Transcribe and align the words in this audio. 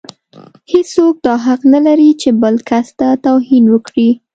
هيڅوک 0.71 1.13
دا 1.25 1.33
حق 1.45 1.61
نه 1.73 1.79
لري 1.85 2.09
چې 2.21 2.29
بل 2.41 2.55
کس 2.69 2.87
ته 2.99 3.07
توهين 3.25 3.65
وکړي. 3.73 4.09